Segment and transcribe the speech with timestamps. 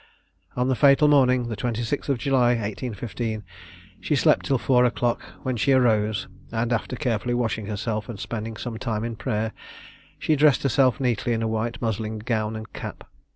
[0.55, 3.43] On the fatal morning, the 26th July, 1815,
[3.99, 8.57] she slept till four o'clock, when she arose, and, after carefully washing herself, and spending
[8.57, 9.51] some time in prayer,
[10.17, 13.03] she dressed herself neatly in a white muslin gown and cap.